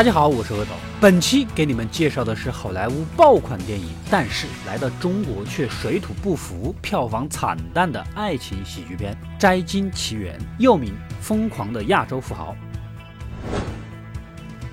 [0.00, 0.70] 大家好，我是阿斗。
[0.98, 12.56] 本期给你们介绍的是好莱坞爆款电影，但是来到中国却水土不服、票房惨淡的爱情喜剧片《摘金奇缘》，又名《疯狂的亚洲富豪》。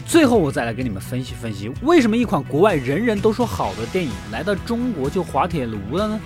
[0.05, 6.17] 最后，我再来给你们分析分析，为什么一款国外人人都说好的电影，来到中国就滑铁卢了呢？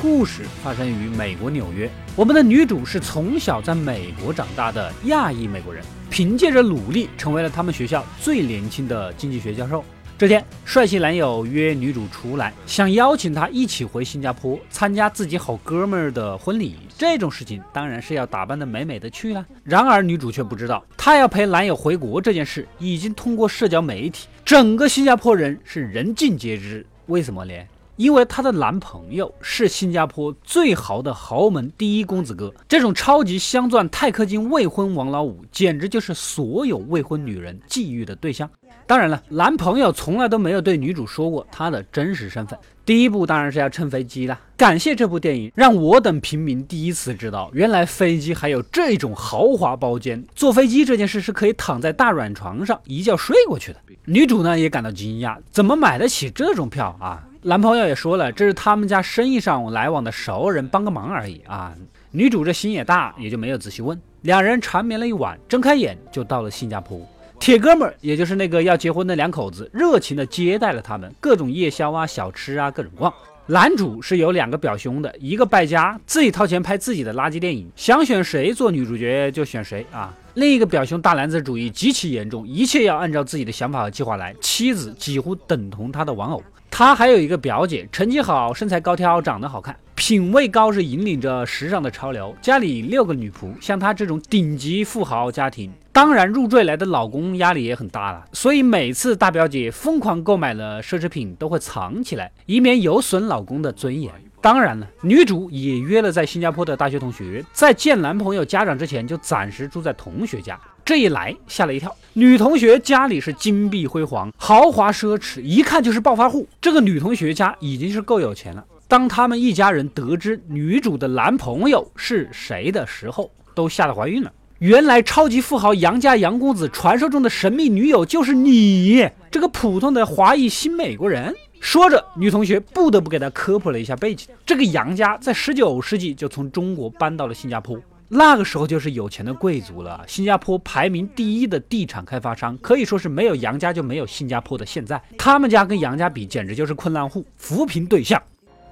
[0.00, 5.84] 故事发生于美国纽约，我们的女主是从小在美国长大的亚裔美国人。
[6.10, 9.84] 凭借着努力，成为了他们学校最年轻的经济学教授。
[10.18, 16.76] 这天，帅气男友约女主出来，想邀请她一起回新加坡参加自己好哥们儿的婚礼。
[16.96, 19.44] 这种事情当然是要打扮的美美的去了。
[19.62, 26.86] 然而，女主却不知道，她要陪男友回国这件事已经通过社交媒体，整个新加坡人是人尽皆知。
[27.08, 27.52] 为什么呢？
[27.96, 38.48] 因为她的男朋友是新加坡最豪的豪门第一公子哥，这种超级镶钻钛克金未婚王老五，简直就是所有未婚女人觊觎的对象。
[38.86, 42.56] 当然了，男朋友从来都没有对女主说过他的真实身份。
[42.84, 44.38] 第一步当然是要乘飞机了。
[44.56, 50.24] 感谢这部电影，让我等平民第一次知道，原来飞机还有这种豪华包间。
[50.36, 53.80] 坐飞机这件事是可以躺在大软床上一觉睡过去的。
[54.04, 57.26] 女主呢也感到惊讶，怎么买得起这种票啊？
[57.46, 61.72] 男朋友也说了，这是他们家生意上来往的熟人帮个忙而已啊。
[62.10, 63.96] 女主这心也大，也就没有仔细问。
[64.22, 67.00] 两人缠绵了一晚，睁开眼就到了新加坡。
[67.38, 73.14] 铁哥们儿，也就是那个要结婚的两口子，热情的接待了他们，各种夜宵啊、小吃啊，各种逛。
[73.46, 80.12] 男主是有两个表兄的，一个败家，自己掏钱拍自己的垃圾电影，想选谁做女主角就选谁啊。
[80.34, 86.42] 另一个表兄大男子主义极其严重，一切要按照自己的想法和计划来，妻子几乎等同他的玩偶。
[86.78, 92.36] 他还有一个表姐，成绩好，身材高挑，长得好看，品味高，是引领着时尚的潮流。
[92.42, 98.22] 家里六个女仆，像她这种顶级富豪家庭，当然入赘来的老公压力也很大了。
[98.34, 104.12] 所以每次大表姐疯狂购买了奢侈品，都会藏起来，以免有损老公的尊严。
[104.42, 110.60] 当然了，女主也约了在新加坡的大学同学，在见男朋友家长之前，就暂时住在同学家。
[110.86, 116.46] 这一来吓了一跳，女同学家里是金碧辉煌、豪华奢侈，一看就是暴发户。
[116.60, 118.64] 这个女同学家已经是够有钱了。
[118.86, 124.30] 当他们一家人得知女主的男朋友是谁的时候，都吓得怀孕了。
[124.60, 131.34] 原来超级富豪杨家杨公子传说中的神秘女友就是你，这个普通的华裔新美国人。
[131.58, 137.76] 说着，女同学不得不给他科普了一下背景：这个杨家在十九世纪就从中国搬到了新加坡。
[138.08, 145.00] 那个时候就是有钱的贵族了，新加坡排名第一的地产开发商，可以说是没有杨家就没有新加坡的现在。
[145.18, 148.22] 他们家跟杨家比，简直就是困难户，扶贫对象。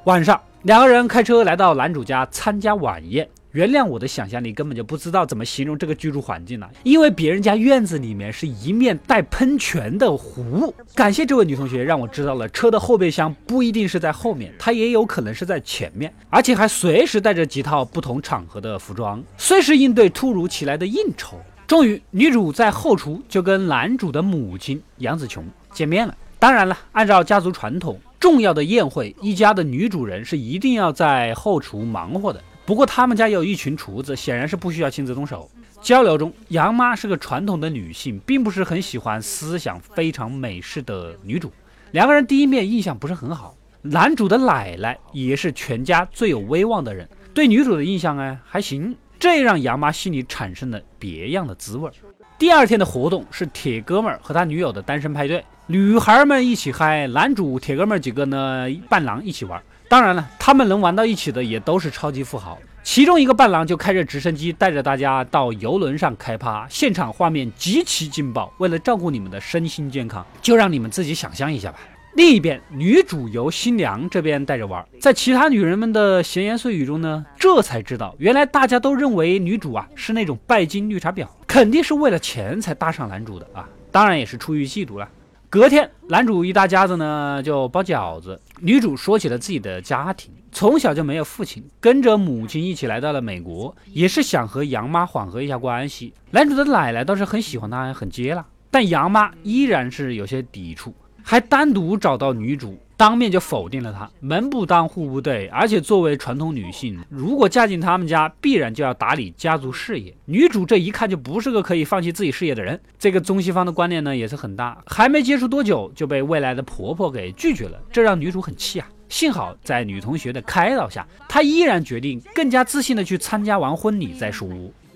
[0.05, 3.29] 晚上，两个人开车来到男主家参加晚宴。
[3.55, 10.75] 原谅我的想象力根本就不知道怎么形容这个居住环境了，因为别人家院子里面是一面带喷泉的湖。
[10.93, 21.39] 感谢这位女同学让我知道了车的后备箱不一定是在后面，它也有可能是在前面，而且还随时带着几套不同场合的服装，随时应对突如其来的应酬。
[21.65, 26.17] 终于，女主在后厨就跟男主的母亲杨紫琼见面了。
[26.41, 32.43] 当然了，按照家族传统，重要的宴会，一家的女主人是一定要在后厨忙活的。
[32.67, 35.51] 不过他们家有一群厨子，显然是不需要亲自动手。
[35.83, 41.53] 交流中，杨妈是个传统的女性，并不是很喜欢思想非常美式的女主。
[41.91, 43.55] 两个人第一面印象不是很好。
[43.83, 51.91] 男主的奶奶也是全家最有威望的人，对女主的印象哎还行，这让杨妈心里产生了别样的滋味。
[52.39, 59.63] 第二天的活动是铁哥们儿和他女友的单身派对，女孩们一起嗨，男主铁哥们儿几个呢伴郎一起玩。
[59.95, 62.59] 当然了，他们能玩到一起的也都是超级富豪。
[62.83, 68.53] 其中一个伴郎就开着直升机带着大家到游轮上开趴，现场画面极其劲爆。
[68.59, 71.79] 为了照顾你们的身心健康，就让你们自己想象一下吧。
[72.15, 85.09] 另一边，女主由新娘这边带着玩，在其他女人们的闲言碎语中呢，这才知道原来大家都认为女主啊是那种拜金绿茶婊，肯定是为了钱才搭上男主的啊，当然也是出于嫉妒了。
[85.49, 88.41] 隔天，男主一大家子呢就包饺子。
[88.61, 96.15] 女主说起了自己的家庭，从小就没有父亲，跟着母亲一起来到了美国，也是想和杨妈缓和一下关系。
[96.31, 102.79] 男主的奶奶倒是很喜欢她，很接纳，但杨妈依然是有些抵触，还单独找到女主。
[102.97, 110.15] 当面就否定了他，门不当户不对，而且作为传统女性，如果嫁进他们家，必然就要打理家族事业。
[110.27, 112.81] 女主这一看就不是个可以放弃自己事业的人。
[112.99, 118.89] 这个中西方的观念呢也是很大，还没接触多久就被未来的婆婆给拒绝了，这让女主很气啊。
[119.09, 124.49] 幸好在女同学的开导下，她依然决定更加自信的去参加完婚礼再说。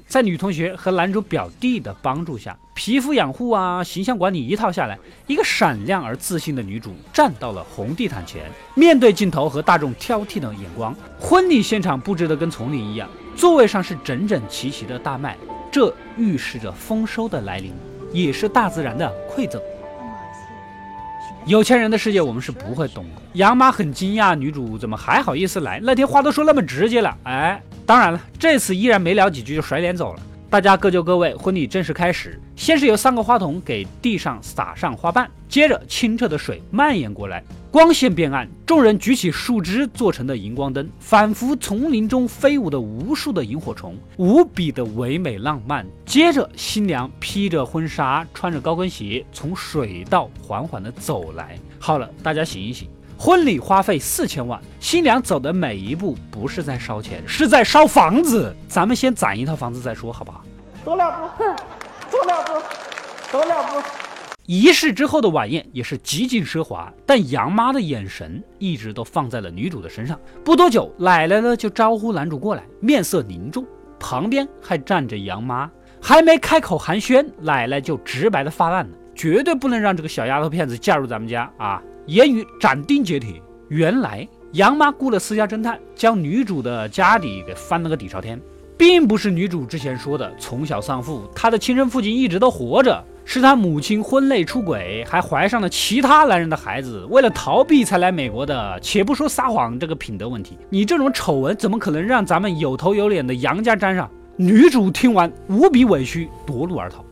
[0.09, 8.45] 在女同学和男主表弟的帮助下，皮肤养护啊、形象管理一套下来，一个闪亮而自信的女主站到了红地毯前，
[8.75, 10.97] 面对镜头和大众挑剔的眼光。
[11.21, 13.07] 婚礼现场布置的跟丛林一样，
[13.37, 15.37] 座位上是整整齐齐的大麦，
[15.71, 17.75] 这预示着丰收的来临，
[18.11, 19.61] 也是大自然的馈赠。
[21.45, 23.23] 有钱人的世界我们是不会懂的。
[23.35, 25.79] 杨妈很惊讶，女主怎么还好意思来？
[25.83, 30.21] 那天话都说那么直接了，哎，当然了，这次依然没聊几句就甩脸走了。
[30.51, 32.39] 大家各就各位，婚礼正式开始。
[32.55, 45.87] 先是由三个花童给地上撒上花瓣，接着清澈的水蔓延过来，光线变暗，众人举起树枝做成的荧光灯，仿佛丛林中飞舞的无数的萤火虫，无比的唯美浪漫。
[46.05, 51.59] 接着，新娘披着婚纱，穿着高跟鞋，从水道缓缓地走来。
[51.79, 52.87] 好了，大家醒一醒。
[53.21, 58.55] 婚礼花费四千万，新娘走的每一步不是在烧钱，是在烧房子。
[58.69, 60.45] 咱们先攒一套房子再说，好不好？
[60.85, 61.43] 走两步，
[62.09, 62.53] 走两步，
[63.33, 63.83] 走两步。
[64.47, 70.19] 仪式之后的晚宴也是极尽奢华，但杨妈的眼神一直都放在了女主的身上。
[70.45, 73.67] 不多久，奶奶呢就招呼男主过来，面色凝重，
[73.99, 75.69] 旁边还站着杨妈，
[76.01, 81.83] 还没开口寒暄，奶奶就直白的发难了，绝对不能让这个小丫头片子嫁入咱们家啊！
[82.09, 83.35] 言语斩钉截铁。
[83.69, 88.41] 原来杨妈雇了私家侦探，将女主的家底给翻了个底朝天，
[88.79, 98.81] 并不是女主之前说的从小丧父，她的亲生父亲一直都活着，是她母亲婚内出轨，还怀上了其他男人的孩子，为了逃避才来美国的。
[98.81, 104.11] 且不说撒谎这个品德问题，你这种丑闻怎么可能让咱们有头有脸的杨家沾上？
[104.37, 107.05] 女主听完无比委屈，夺路而逃。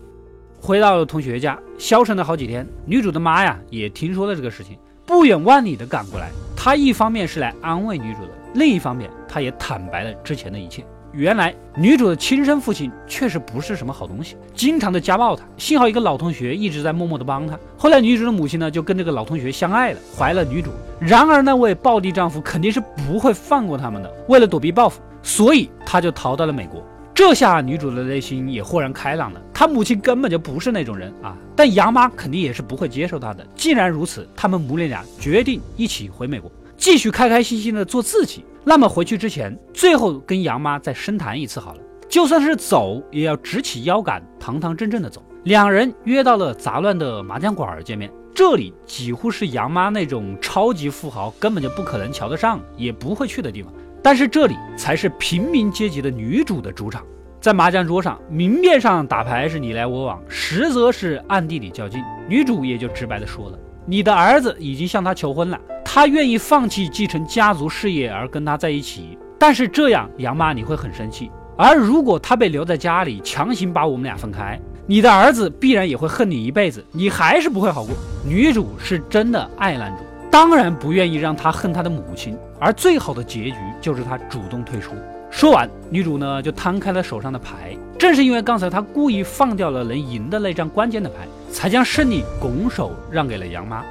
[0.67, 4.77] 回到了同学家，消沉了好几天，女主的妈呀也听说了这个事情。
[5.07, 10.85] 不远万里的赶过来，她一方面是来安慰女主的，另一方面她也坦白了之前的一切。
[11.13, 15.45] 原来女主的亲生父亲确实不是什么好东西，经常的家暴她。
[15.57, 17.57] 幸好一个老同学一直在默默的帮她。
[17.79, 20.73] 后来女主的母亲呢就跟这个老同学相爱了，怀了女主。
[20.99, 26.85] 然而那位暴力丈夫肯定是不会放过他们的，为了躲避报复，所以他就逃到了美国。
[27.15, 31.35] 这下女主的内心也豁然开朗了，他母亲根本就不是那种人啊！
[31.57, 33.43] 但杨妈肯定也是不会接受他的。
[33.55, 38.45] 既然如此，他们母女俩决定一起回美国，继续开开心心的做自己。
[38.65, 45.25] 那么回去之前，最后跟杨妈再深谈一次好了，就算是走，也要直起腰杆，堂堂正正的走。
[45.45, 53.73] 两人约到了杂乱的麻将馆见面，这里几乎是杨妈那种超级富豪根本就不可能瞧得上，也不会去的地方。
[54.03, 57.03] 但是这里才是平民阶级的女主的主场，
[57.47, 62.03] 在麻将桌上，明面上打牌是你来我往，实则是暗地里较劲。
[62.29, 69.17] 女主也就直白的说了：“你的儿子已经向她求婚了，他愿意放弃继承家族事业而跟他在一起。
[69.39, 71.31] 但是这样，杨妈你会很生气。
[71.57, 77.95] 而如果他被留在家里，强行把我们俩分开，你的儿子必然也会恨你一辈子，你还是不会好过。”
[78.27, 80.03] 女主是真的爱男主。
[80.33, 84.97] 当然不愿意让他恨他的母亲，而最好的结局就是他主动退出。
[85.31, 87.77] 说完，女主呢就摊开了手上的牌。
[87.99, 93.85] 正是因为刚才她故意放掉了能赢的那张关键的牌，才将胜利拱手让给了杨妈。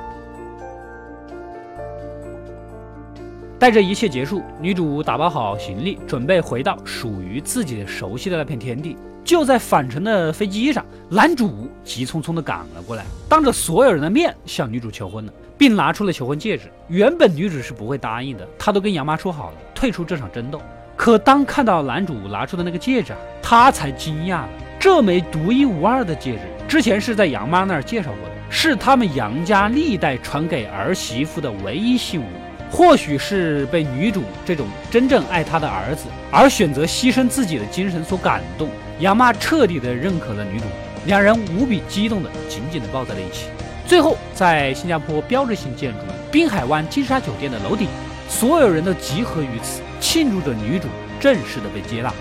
[3.58, 8.98] 待这一切结束，女主打包好行李，准备回到属于自己的熟悉的那片天地。
[9.24, 15.34] 就在返程的飞机上，男主急匆匆地赶了过来，当着所有人的面向女主求婚了。
[15.58, 16.70] 并拿出了求婚戒指。
[16.88, 20.60] 原本女主是不会答应的，她都跟杨妈说好了退出这场争斗。
[20.96, 24.50] 可当看到男主拿出的那个戒指，她才惊讶了。
[24.80, 32.25] 这枚独一无二的戒指，之前是在杨妈那儿介绍过的，是他们杨家历代传给儿媳妇的唯一信物。
[32.72, 40.66] 或许是被女主这种真正爱她的儿子而选择牺牲自己的精神所感动，杨妈彻底的认可了女主，
[41.06, 43.48] 两人无比激动的紧紧的抱在了一起。
[43.88, 46.00] 最后，在新加坡标志性建筑
[46.32, 47.88] 滨海湾金沙酒店的楼顶，
[48.28, 50.88] 所有人都集合于此，庆祝着女主
[51.19, 52.13] 正式的被接纳。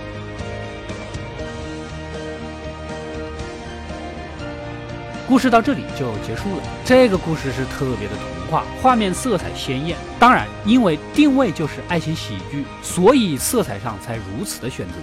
[5.27, 6.63] 故事到这里就结束了。
[6.83, 9.95] 这个故事是特别的童话，画面色彩鲜艳。
[10.19, 14.93] 当然，因为定位就是爱情喜剧，所以色彩上才如此的选择。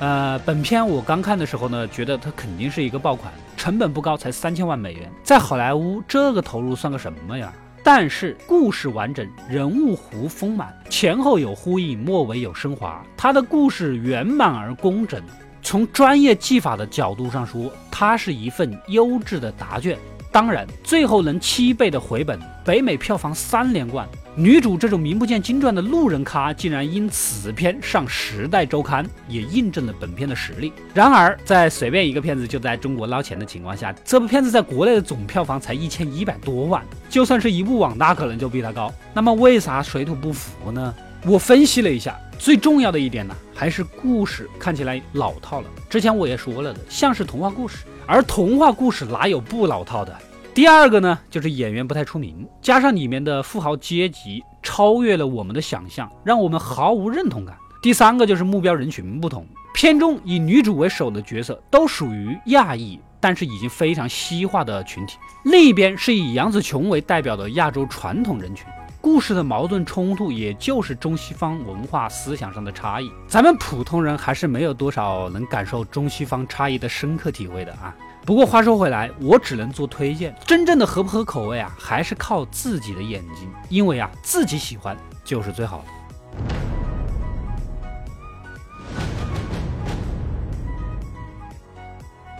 [0.00, 3.32] 呃，本片我刚看的时候呢，觉得它肯定是一个爆款。
[3.56, 7.52] 成本不高，才三千万美元，在好莱坞这个投入算个什么呀？
[7.86, 15.22] 但是故事完整，人物弧丰满，前后有呼应，末尾有升华，他的故事圆满而工整。
[15.60, 19.98] 从专业技法的角度上说，它是一份优质的答卷。
[20.32, 30.72] 当然，最后能七倍的回本，北美票房三连冠，女主这种名不见经传的路人咖，竟然因此片上《时代周刊》，也印证了本片的实力。
[30.92, 38.92] 然而，在随便一个片子就在中国捞钱的情况下，这部片子在国内的总票房才一千一百多万，就算是一部网大，可能就比它高。
[39.12, 40.92] 那么，为啥水土不服呢？
[41.24, 45.68] 我分析了一下，最重要的一点呢，还是故事看起来老套了。
[45.88, 50.12] 之前我也说了的，像是童话故事，而童话故事哪有不老套的？
[50.54, 57.56] 第二个呢，就是演员不太出名，加上里面的富豪阶级超越了我们的想象，让我们毫无认同感。
[57.82, 59.44] 第三个就是目标人群不同，
[59.74, 68.64] 片中以女主为首的角色都属于亚裔，但是已经非常西化的群体；另一边是以杨紫琼为代表的亚洲传统人群。
[69.04, 73.12] 故事的矛盾冲突，也就是中西方文化思想上的差异。
[73.28, 77.94] 咱们普通人还是没有多少能感受中西方差异的深刻体会的啊。
[78.24, 85.84] 不过话说回来，我只能做推荐，真正的合不合口味啊，还是靠自己的眼睛，因为啊，自己喜欢就是最好的。